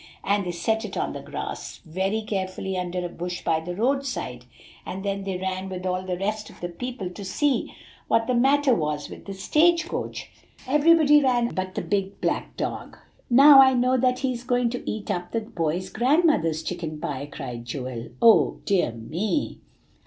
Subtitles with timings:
[0.23, 4.45] And they set it on the grass, very carefully under a bush by the roadside;
[4.83, 7.75] and then they ran with all the rest of the people to see
[8.07, 10.31] what the matter was with the stage coach.
[10.67, 12.97] Everybody ran but the big black dog."
[13.29, 17.27] "Now I know that he is going to eat up the boys' grandmother's chicken pie,"
[17.27, 19.59] cried Joel "oh, dear me!"